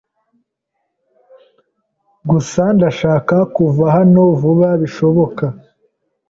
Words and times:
Gusa 2.29 2.63
ndashaka 2.75 3.35
kuva 3.55 3.83
hano 3.95 4.21
vuba 4.39 4.67
bishoboka. 4.81 5.45